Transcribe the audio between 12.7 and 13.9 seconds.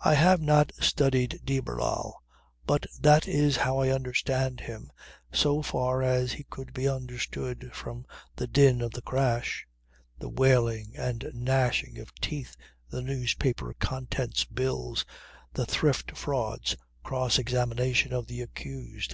the newspaper